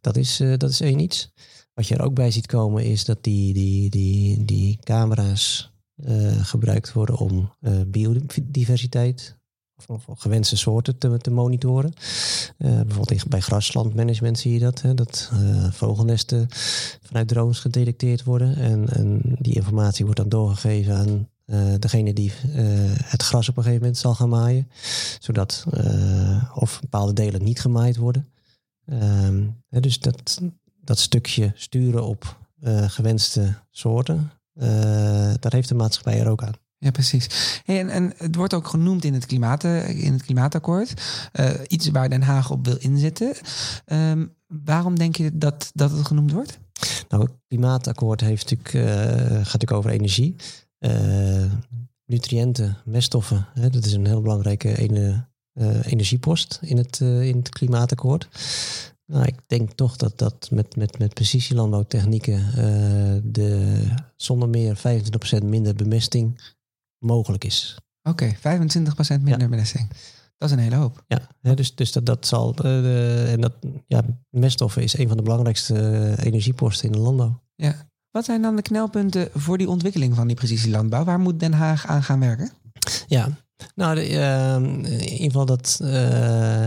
Dat 0.00 0.16
is, 0.16 0.36
dat 0.56 0.70
is 0.70 0.80
één 0.80 0.98
iets. 0.98 1.32
Wat 1.74 1.88
je 1.88 1.94
er 1.94 2.02
ook 2.02 2.14
bij 2.14 2.30
ziet 2.30 2.46
komen 2.46 2.84
is 2.84 3.04
dat 3.04 3.24
die, 3.24 3.52
die, 3.52 3.90
die, 3.90 4.44
die 4.44 4.78
camera's 4.82 5.72
gebruikt 6.42 6.92
worden 6.92 7.18
om 7.18 7.52
biodiversiteit 7.86 9.37
of, 9.86 10.04
gewenste 10.08 10.56
soorten 10.56 10.98
te, 10.98 11.30
monitoren. 11.30 11.92
Eh, 12.56 12.80
bijvoorbeeld 12.80 13.28
bij 13.28 13.40
graslandmanagement 13.40 14.38
zie 14.38 14.52
je 14.52 14.58
dat. 14.58 14.80
Hè, 14.80 14.94
dat 14.94 15.30
eh, 15.32 15.72
vogelnesten 15.72 16.46
vanuit 17.02 17.28
drones 17.28 17.58
gedetecteerd 17.58 18.24
worden. 18.24 18.56
En, 18.56 18.88
en 18.88 19.20
die 19.38 19.54
informatie 19.54 20.04
wordt 20.04 20.20
dan 20.20 20.28
doorgegeven 20.28 20.94
aan 20.94 21.28
uh, 21.46 21.74
degene 21.78 22.12
die 22.12 22.32
het 23.04 23.22
gras 23.22 23.48
op 23.48 23.56
een 23.56 23.62
gegeven 23.62 23.82
moment 23.82 24.00
zal 24.00 24.14
gaan 24.14 24.28
maaien. 24.28 24.68
Zodat 25.20 25.64
of 26.54 26.80
bepaalde 26.80 27.12
delen 27.12 27.44
niet 27.44 27.60
gemaaid 27.60 27.96
worden. 27.96 28.28
Ehm, 28.86 29.42
dus 29.68 30.00
dat, 30.00 30.40
dat 30.84 30.98
stukje 30.98 31.52
sturen 31.54 32.04
op 32.04 32.36
gewenste 32.86 33.54
soorten, 33.70 34.30
daar 35.40 35.52
heeft 35.52 35.68
de 35.68 35.74
maatschappij 35.74 36.20
er 36.20 36.28
ook 36.28 36.42
aan. 36.42 36.54
Ja, 36.80 36.90
precies. 36.90 37.26
en, 37.64 37.88
en 37.88 38.12
het 38.16 38.34
wordt 38.34 38.54
ook 38.54 38.66
genoemd 38.66 39.04
in 39.04 39.14
het, 39.14 39.26
klimaat, 39.26 39.64
in 39.64 40.12
het 40.12 40.22
klimaatakkoord. 40.22 40.94
Uh, 41.40 41.50
iets 41.66 41.88
waar 41.88 42.08
Den 42.08 42.22
Haag 42.22 42.50
op 42.50 42.66
wil 42.66 42.76
inzetten. 42.78 43.36
Um, 43.86 44.34
waarom 44.46 44.98
denk 44.98 45.16
je 45.16 45.38
dat, 45.38 45.70
dat 45.74 45.90
het 45.90 46.06
genoemd 46.06 46.32
wordt? 46.32 46.58
Nou, 47.08 47.22
het 47.22 47.32
klimaatakkoord 47.48 48.20
heeft 48.20 48.50
natuurlijk, 48.50 48.72
uh, 48.72 49.26
gaat 49.26 49.44
natuurlijk 49.44 49.72
over 49.72 49.90
energie. 49.90 50.36
Nutriënten, 52.06 52.76
meststoffen. 52.84 53.46
Hè, 53.54 53.70
dat 53.70 53.84
is 53.84 53.92
een 53.92 54.06
heel 54.06 54.20
belangrijke 54.20 54.78
ene, 54.78 55.26
energiepost 55.82 56.58
in 56.62 56.76
het, 56.76 57.00
in 57.00 57.36
het 57.36 57.48
klimaatakkoord. 57.48 58.28
Nou, 59.06 59.24
ik 59.24 59.38
denk 59.46 59.72
toch 59.72 59.96
dat 59.96 60.18
dat 60.18 60.48
met, 60.50 60.76
met, 60.76 60.98
met 60.98 61.14
precisielandbouwtechnieken 61.14 62.52
de 63.32 63.82
zonder 64.16 64.48
meer 64.48 64.76
25% 65.42 65.44
minder 65.44 65.74
bemesting 65.74 66.40
mogelijk 66.98 67.44
is. 67.44 67.76
Oké, 68.02 68.34
25% 68.36 68.40
minder 69.08 69.40
ja. 69.40 69.48
belasting. 69.48 69.88
Dat 70.38 70.48
is 70.48 70.56
een 70.56 70.62
hele 70.62 70.76
hoop. 70.76 71.04
Ja, 71.40 71.54
dus, 71.54 71.74
dus 71.74 71.92
dat, 71.92 72.06
dat 72.06 72.26
zal. 72.26 72.54
Uh, 72.64 73.32
en 73.32 73.40
dat, 73.40 73.52
ja, 73.86 74.02
meststoffen 74.30 74.82
is 74.82 74.98
een 74.98 75.08
van 75.08 75.16
de 75.16 75.22
belangrijkste 75.22 75.74
uh, 75.74 76.26
energieposten 76.26 76.86
in 76.86 76.92
de 76.92 76.98
landbouw. 76.98 77.40
Ja. 77.54 77.74
Wat 78.10 78.24
zijn 78.24 78.42
dan 78.42 78.56
de 78.56 78.62
knelpunten 78.62 79.28
voor 79.34 79.58
die 79.58 79.68
ontwikkeling 79.68 80.14
van 80.14 80.26
die 80.26 80.36
precisielandbouw? 80.36 81.04
Waar 81.04 81.20
moet 81.20 81.40
Den 81.40 81.52
Haag 81.52 81.86
aan 81.86 82.02
gaan 82.02 82.20
werken? 82.20 82.50
Ja, 83.06 83.28
nou, 83.74 83.94
de, 83.94 84.10
uh, 84.10 84.54
in 84.54 85.00
ieder 85.00 85.24
geval 85.24 85.46
dat, 85.46 85.80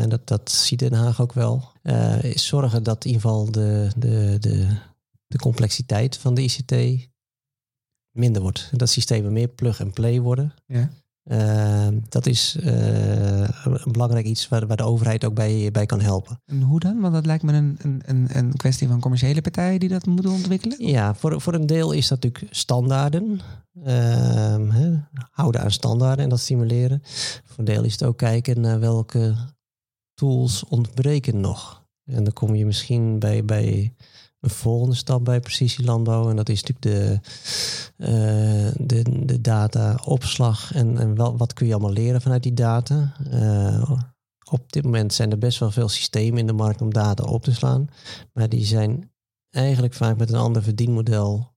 dat, 0.09 0.27
dat 0.27 0.51
ziet 0.51 0.79
Den 0.79 0.93
Haag 0.93 1.21
ook 1.21 1.33
wel. 1.33 1.71
is 2.21 2.45
zorgen 2.45 2.83
dat 2.83 3.05
in 3.05 3.11
ieder 3.11 3.29
geval 3.29 3.51
de, 3.51 3.89
de, 3.97 4.37
de, 4.39 4.67
de 5.27 5.37
complexiteit 5.37 6.17
van 6.17 6.33
de 6.33 6.41
ICT 6.41 6.71
minder 8.11 8.41
wordt. 8.41 8.69
Dat 8.71 8.89
systemen 8.89 9.33
meer 9.33 9.47
plug 9.47 9.81
and 9.81 9.93
play 9.93 10.21
worden. 10.21 10.53
Ja. 10.65 10.89
Uh, 11.23 11.87
dat 12.09 12.25
is 12.25 12.57
uh, 12.59 13.41
een 13.63 13.91
belangrijk 13.91 14.25
iets 14.25 14.47
waar, 14.47 14.67
waar, 14.67 14.77
de 14.77 14.83
overheid 14.83 15.25
ook 15.25 15.33
bij, 15.33 15.69
bij 15.71 15.85
kan 15.85 16.01
helpen. 16.01 16.41
En 16.45 16.61
hoe 16.61 16.79
dan? 16.79 16.99
Want 16.99 17.13
dat 17.13 17.25
lijkt 17.25 17.43
me 17.43 17.53
een, 17.53 18.01
een, 18.05 18.27
een 18.37 18.55
kwestie 18.55 18.87
van 18.87 18.99
commerciële 18.99 19.41
partijen 19.41 19.79
die 19.79 19.89
dat 19.89 20.05
moeten 20.05 20.31
ontwikkelen. 20.31 20.87
Ja, 20.87 21.15
voor, 21.15 21.41
voor 21.41 21.53
een 21.53 21.65
deel 21.65 21.91
is 21.91 22.07
dat 22.07 22.23
natuurlijk 22.23 22.53
standaarden. 22.55 23.39
Uh, 23.85 24.99
houden 25.31 25.61
aan 25.61 25.71
standaarden 25.71 26.23
en 26.23 26.29
dat 26.29 26.39
stimuleren. 26.39 27.01
Voor 27.45 27.57
een 27.57 27.65
deel 27.65 27.83
is 27.83 27.91
het 27.91 28.03
ook 28.03 28.17
kijken 28.17 28.61
naar 28.61 28.79
welke 28.79 29.35
tools 30.13 30.63
ontbreken 30.63 31.39
nog. 31.39 31.85
En 32.05 32.23
dan 32.23 32.33
kom 32.33 32.55
je 32.55 32.65
misschien 32.65 33.19
bij, 33.19 33.45
bij 33.45 33.93
een 34.41 34.49
volgende 34.49 34.95
stap 34.95 35.25
bij 35.25 35.39
precisielandbouw. 35.39 36.29
En 36.29 36.35
dat 36.35 36.49
is 36.49 36.63
natuurlijk 36.63 36.81
de, 36.81 37.19
uh, 37.97 38.85
de, 38.87 39.25
de 39.25 39.41
dataopslag. 39.41 40.73
En, 40.73 40.97
en 40.97 41.15
wel, 41.15 41.37
wat 41.37 41.53
kun 41.53 41.67
je 41.67 41.73
allemaal 41.73 41.91
leren 41.91 42.21
vanuit 42.21 42.43
die 42.43 42.53
data. 42.53 43.13
Uh, 43.33 43.91
op 44.51 44.71
dit 44.71 44.83
moment 44.83 45.13
zijn 45.13 45.31
er 45.31 45.37
best 45.37 45.59
wel 45.59 45.71
veel 45.71 45.89
systemen 45.89 46.39
in 46.39 46.47
de 46.47 46.53
markt 46.53 46.81
om 46.81 46.93
data 46.93 47.23
op 47.23 47.43
te 47.43 47.53
slaan. 47.53 47.89
Maar 48.33 48.49
die 48.49 48.65
zijn 48.65 49.11
eigenlijk 49.49 49.93
vaak 49.93 50.17
met 50.17 50.29
een 50.29 50.39
ander 50.39 50.63
verdienmodel 50.63 51.53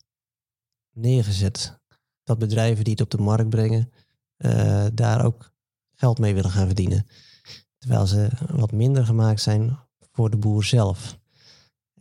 neergezet. 0.92 1.80
Dat 2.22 2.38
bedrijven 2.38 2.84
die 2.84 2.92
het 2.92 3.02
op 3.02 3.10
de 3.10 3.18
markt 3.18 3.48
brengen, 3.50 3.92
uh, 4.38 4.84
daar 4.94 5.24
ook 5.24 5.52
geld 5.94 6.18
mee 6.18 6.34
willen 6.34 6.50
gaan 6.50 6.66
verdienen. 6.66 7.06
Terwijl 7.78 8.06
ze 8.06 8.28
wat 8.50 8.72
minder 8.72 9.04
gemaakt 9.06 9.40
zijn 9.40 9.78
voor 10.12 10.30
de 10.30 10.36
boer 10.36 10.64
zelf. 10.64 11.18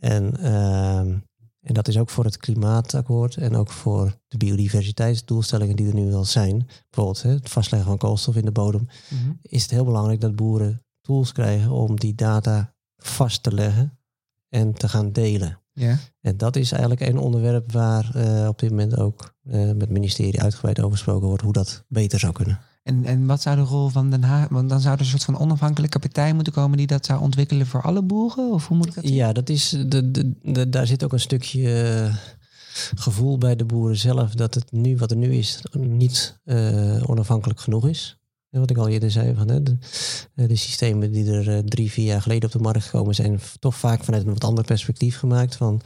En, 0.04 0.36
ehm, 0.36 1.18
en 1.60 1.74
dat 1.74 1.88
is 1.88 1.98
ook 1.98 2.10
voor 2.10 2.24
het 2.24 2.36
klimaatakkoord 2.36 3.36
en 3.36 3.56
ook 3.56 3.70
voor 3.70 4.18
de 4.28 4.36
biodiversiteitsdoelstellingen 4.36 5.76
die 5.76 5.86
er 5.86 5.94
nu 5.94 6.10
wel 6.10 6.24
zijn. 6.24 6.66
Bijvoorbeeld 6.90 7.22
hè, 7.22 7.30
het 7.30 7.48
vastleggen 7.48 7.88
van 7.88 7.98
koolstof 7.98 8.36
in 8.36 8.44
de 8.44 8.52
bodem. 8.52 8.86
Mhm. 9.10 9.32
Is 9.42 9.62
het 9.62 9.70
heel 9.70 9.84
belangrijk 9.84 10.20
dat 10.20 10.36
boeren 10.36 10.84
tools 11.00 11.32
krijgen 11.32 11.70
om 11.70 11.96
die 11.96 12.14
data 12.14 12.74
vast 12.96 13.42
te 13.42 13.54
leggen 13.54 13.98
en 14.48 14.72
te 14.72 14.88
gaan 14.88 15.12
delen. 15.12 15.60
Ja. 15.72 15.98
En 16.20 16.36
dat 16.36 16.56
is 16.56 16.72
eigenlijk 16.72 17.00
een 17.00 17.18
onderwerp 17.18 17.72
waar 17.72 18.12
uh, 18.16 18.48
op 18.48 18.58
dit 18.58 18.70
moment 18.70 18.96
ook 18.96 19.34
uh, 19.42 19.54
met 19.54 19.80
het 19.80 19.90
ministerie 19.90 20.42
uitgebreid 20.42 20.80
over 20.80 20.92
gesproken 20.92 21.28
wordt, 21.28 21.42
hoe 21.42 21.52
dat 21.52 21.84
beter 21.88 22.18
zou 22.18 22.32
kunnen. 22.32 22.60
En, 22.84 23.04
en 23.04 23.26
wat 23.26 23.42
zou 23.42 23.56
de 23.56 23.62
rol 23.62 23.88
van 23.88 24.10
Den 24.10 24.22
Haag... 24.22 24.48
Want 24.48 24.68
dan 24.68 24.80
zou 24.80 24.94
er 24.94 25.00
een 25.00 25.06
soort 25.06 25.24
van 25.24 25.38
onafhankelijke 25.38 25.98
partij 25.98 26.32
moeten 26.32 26.52
komen... 26.52 26.76
die 26.76 26.86
dat 26.86 27.06
zou 27.06 27.20
ontwikkelen 27.20 27.66
voor 27.66 27.82
alle 27.82 28.02
boeren? 28.02 28.52
Of 28.52 28.68
hoe 28.68 28.76
moet 28.76 28.86
ik 28.86 28.94
dat 28.94 29.08
Ja, 29.08 29.32
dat 29.32 29.48
is, 29.48 29.68
de, 29.86 30.10
de, 30.10 30.32
de, 30.42 30.68
daar 30.68 30.86
zit 30.86 31.04
ook 31.04 31.12
een 31.12 31.20
stukje 31.20 31.82
eh, 31.82 32.14
gevoel 32.94 33.38
bij 33.38 33.56
de 33.56 33.64
boeren 33.64 33.96
zelf... 33.96 34.34
dat 34.34 34.54
het 34.54 34.72
nu, 34.72 34.96
wat 34.96 35.10
er 35.10 35.16
nu 35.16 35.34
is, 35.34 35.62
niet 35.72 36.40
uh, 36.44 37.10
onafhankelijk 37.10 37.60
genoeg 37.60 37.88
is. 37.88 38.18
En 38.50 38.60
wat 38.60 38.70
ik 38.70 38.76
al 38.76 38.88
eerder 38.88 39.10
zei, 39.10 39.34
van, 39.34 39.48
hè, 39.48 39.62
de, 39.62 39.76
eh, 40.34 40.48
systemen 40.48 41.12
die 41.12 41.32
er 41.32 41.64
drie, 41.64 41.90
vier 41.90 42.06
jaar 42.06 42.22
geleden 42.22 42.44
op 42.44 42.52
de 42.52 42.62
markt 42.62 42.84
gekomen 42.84 43.14
zijn... 43.14 43.40
toch 43.58 43.74
vaak 43.76 44.04
vanuit 44.04 44.26
een 44.26 44.32
wat 44.32 44.44
ander 44.44 44.64
perspectief 44.64 45.18
gemaakt. 45.18 45.56
Van, 45.56 45.80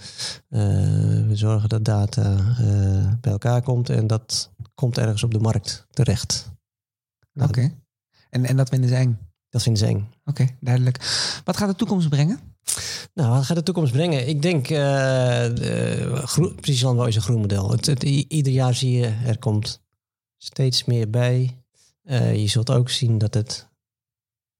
we 0.48 1.30
zorgen 1.32 1.68
dat 1.68 1.84
data 1.84 2.36
bij 3.20 3.32
elkaar 3.32 3.62
komt... 3.62 3.90
en 3.90 4.06
dat 4.06 4.50
komt 4.74 4.98
ergens 4.98 5.22
op 5.22 5.32
de 5.32 5.40
markt 5.40 5.86
terecht. 5.90 6.56
Oké. 7.42 7.73
En, 8.30 8.45
en 8.45 8.57
dat 8.57 8.68
vinden 8.68 8.88
ze 8.88 8.97
eng? 8.97 9.18
Dat 9.49 9.62
vinden 9.62 9.83
ze 9.83 9.88
eng. 9.88 10.11
Oké, 10.25 10.47
duidelijk. 10.61 10.97
Wat 11.45 11.57
gaat 11.57 11.68
de 11.68 11.75
toekomst 11.75 12.09
brengen? 12.09 12.40
Nou, 13.14 13.30
wat 13.30 13.45
gaat 13.45 13.57
de 13.57 13.62
toekomst 13.62 13.92
brengen? 13.92 14.28
Ik 14.28 14.42
denk, 14.42 14.71
uh, 14.71 15.52
precies 16.61 16.83
landbouw 16.83 17.07
is 17.07 17.16
een 17.16 17.23
groenmodel. 17.23 17.71
Het, 17.71 17.87
het, 17.87 18.02
ieder 18.02 18.52
jaar 18.52 18.75
zie 18.75 18.99
je, 18.99 19.07
er 19.07 19.38
komt 19.38 19.83
steeds 20.37 20.85
meer 20.85 21.11
bij. 21.11 21.62
Uh, 22.04 22.37
je 22.37 22.47
zult 22.47 22.71
ook 22.71 22.90
zien 22.90 23.18
dat 23.18 23.35
het, 23.35 23.68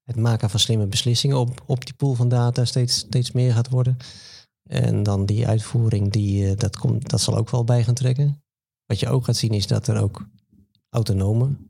het 0.03 0.15
maken 0.15 0.49
van 0.49 0.59
slimme 0.59 0.87
beslissingen 0.87 1.37
op, 1.37 1.63
op 1.65 1.85
die 1.85 1.95
pool 1.95 2.13
van 2.13 2.29
data 2.29 2.65
steeds, 2.65 2.97
steeds 2.97 3.31
meer 3.31 3.53
gaat 3.53 3.69
worden. 3.69 3.97
En 4.63 5.03
dan 5.03 5.25
die 5.25 5.47
uitvoering, 5.47 6.11
die, 6.11 6.55
dat, 6.55 6.77
komt, 6.77 7.09
dat 7.09 7.21
zal 7.21 7.37
ook 7.37 7.49
wel 7.49 7.63
bij 7.63 7.83
gaan 7.83 7.93
trekken. 7.93 8.43
Wat 8.85 8.99
je 8.99 9.09
ook 9.09 9.25
gaat 9.25 9.37
zien 9.37 9.51
is 9.51 9.67
dat 9.67 9.87
er 9.87 10.01
ook 10.01 10.27
autonome 10.89 11.68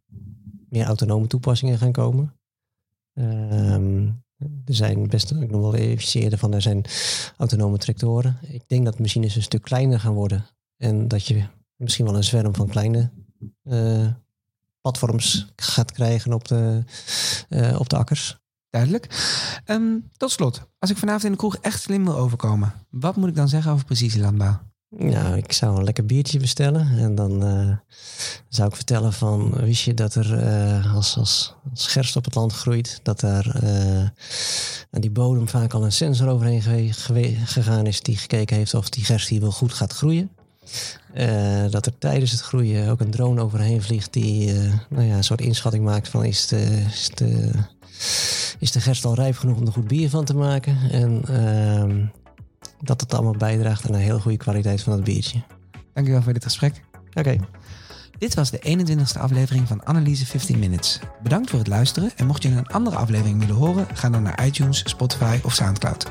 meer 0.69 0.85
autonome 0.85 1.27
toepassingen 1.27 1.77
gaan 1.77 1.91
komen. 1.91 2.33
Um, 3.13 4.23
er 4.65 4.75
zijn 4.75 5.07
best, 5.07 5.31
nog 5.31 5.49
wel 5.49 5.75
even 5.75 6.37
van, 6.37 6.53
er 6.53 6.61
zijn 6.61 6.85
autonome 7.37 7.77
tractoren. 7.77 8.37
Ik 8.41 8.63
denk 8.67 8.85
dat 8.85 8.99
machines 8.99 9.35
een 9.35 9.41
stuk 9.41 9.61
kleiner 9.61 9.99
gaan 9.99 10.13
worden. 10.13 10.45
En 10.77 11.07
dat 11.07 11.25
je 11.25 11.43
misschien 11.75 12.05
wel 12.05 12.15
een 12.15 12.23
zwerm 12.23 12.55
van 12.55 12.67
kleine 12.67 13.11
uh, 13.63 14.07
platforms 14.81 15.51
gaat 15.55 15.91
krijgen 15.91 16.33
op 16.33 16.47
de, 16.47 16.83
uh, 17.49 17.79
op 17.79 17.89
de 17.89 17.97
akkers. 17.97 18.37
Duidelijk. 18.69 19.07
Um, 19.65 20.09
tot 20.17 20.31
slot, 20.31 20.61
als 20.79 20.89
ik 20.89 20.97
vanavond 20.97 21.23
in 21.23 21.31
de 21.31 21.37
kroeg 21.37 21.57
echt 21.57 21.81
slim 21.81 22.05
wil 22.05 22.15
overkomen, 22.15 22.73
wat 22.89 23.15
moet 23.15 23.29
ik 23.29 23.35
dan 23.35 23.49
zeggen 23.49 23.71
over 23.71 23.85
precisielandbouw? 23.85 24.59
Nou, 24.89 25.37
ik 25.37 25.51
zou 25.51 25.77
een 25.77 25.83
lekker 25.83 26.05
biertje 26.05 26.39
bestellen. 26.39 26.97
En 26.97 27.15
dan 27.15 27.45
uh, 27.45 27.75
zou 28.47 28.69
ik 28.69 28.75
vertellen 28.75 29.13
van, 29.13 29.51
wist 29.51 29.83
je 29.83 29.93
dat 29.93 30.15
er 30.15 30.43
uh, 30.43 30.95
als, 30.95 31.17
als, 31.17 31.55
als 31.69 31.87
gerst 31.87 32.15
op 32.15 32.25
het 32.25 32.35
land 32.35 32.53
groeit, 32.53 32.99
dat 33.03 33.19
daar 33.19 33.55
aan 34.91 35.01
die 35.01 35.11
bodem 35.11 35.47
vaak 35.47 35.73
al 35.73 35.83
een 35.83 35.91
sensor 35.91 36.27
overheen 36.27 36.93
gegaan 37.45 37.85
is 37.85 38.01
die 38.01 38.17
gekeken 38.17 38.55
heeft 38.55 38.73
of 38.73 38.89
die 38.89 39.03
gerst 39.03 39.27
hier 39.27 39.41
wel 39.41 39.51
goed 39.51 39.73
gaat 39.73 39.93
groeien. 39.93 40.29
dat 41.69 41.85
er 41.85 41.97
tijdens 41.97 42.31
het 42.31 42.41
groeien 42.41 42.89
ook 42.89 42.99
een 42.99 43.11
drone 43.11 43.41
overheen 43.41 43.81
vliegt 43.81 44.13
die 44.13 44.53
nou 44.89 45.05
ja, 45.05 45.15
een 45.15 45.23
soort 45.23 45.41
inschatting 45.41 45.83
maakt 45.83 46.09
van 46.09 46.25
is 46.25 46.47
de, 46.47 46.83
is 46.91 47.09
de, 47.13 47.51
is 48.59 48.71
de 48.71 48.81
gerst 48.81 49.05
al 49.05 49.15
rijp 49.15 49.37
genoeg 49.37 49.57
om 49.57 49.65
er 49.65 49.73
goed 49.73 49.87
bier 49.87 50.09
van 50.09 50.25
te 50.25 50.35
maken. 50.35 50.77
En 50.91 51.21
ehm, 51.27 52.05
dat 52.81 53.01
het 53.01 53.13
allemaal 53.13 53.37
bijdraagt 53.37 53.87
aan 53.87 53.93
een 53.93 53.99
heel 53.99 54.19
goede 54.19 54.37
kwaliteit 54.37 54.81
van 54.81 54.93
het 54.93 55.03
biertje. 55.03 55.41
Dankjewel 55.93 56.21
voor 56.21 56.33
dit 56.33 56.43
gesprek. 56.43 56.81
Oké. 57.13 57.35
Dit 58.17 58.33
was 58.33 58.51
de 58.51 58.59
21ste 58.59 59.19
aflevering 59.19 59.67
van 59.67 59.85
Analyse 59.85 60.25
15 60.25 60.59
Minutes. 60.59 60.99
Bedankt 61.23 61.49
voor 61.49 61.59
het 61.59 61.67
luisteren 61.67 62.11
en 62.15 62.25
mocht 62.25 62.43
je 62.43 62.49
een 62.49 62.67
andere 62.67 62.95
aflevering 62.95 63.39
willen 63.39 63.55
horen, 63.55 63.87
ga 63.93 64.09
dan 64.09 64.23
naar 64.23 64.45
iTunes, 64.45 64.83
Spotify 64.85 65.39
of 65.43 65.53
Soundcloud. 65.53 66.07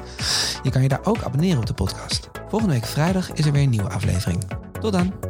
Je 0.62 0.70
kan 0.70 0.82
je 0.82 0.88
daar 0.88 1.04
ook 1.04 1.22
abonneren 1.22 1.58
op 1.58 1.66
de 1.66 1.74
podcast. 1.74 2.30
Volgende 2.48 2.74
week 2.74 2.86
vrijdag 2.86 3.32
is 3.32 3.46
er 3.46 3.52
weer 3.52 3.62
een 3.62 3.70
nieuwe 3.70 3.90
aflevering. 3.90 4.44
Tot 4.80 4.92
dan! 4.92 5.27